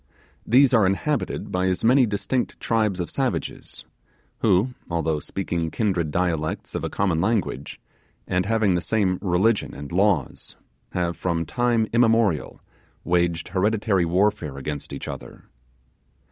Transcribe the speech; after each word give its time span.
These 0.47 0.73
are 0.73 0.87
inhabited 0.87 1.51
by 1.51 1.67
as 1.67 1.83
many 1.83 2.07
distinct 2.07 2.59
tribes 2.59 2.99
of 2.99 3.07
savages, 3.07 3.85
who, 4.39 4.73
although 4.89 5.19
speaking 5.19 5.69
kindred 5.69 6.09
dialects 6.09 6.73
of 6.73 6.83
a 6.83 6.89
common 6.89 7.21
language, 7.21 7.79
and 8.25 8.47
having 8.47 8.73
the 8.73 8.81
same 8.81 9.19
religion 9.21 9.75
and 9.75 9.91
laws, 9.91 10.55
have 10.93 11.15
from 11.15 11.45
time 11.45 11.85
immemorial 11.93 12.59
waged 13.03 13.49
hereditary 13.49 14.05
warfare 14.05 14.57
against 14.57 14.91
each 14.91 15.07
other. 15.07 15.43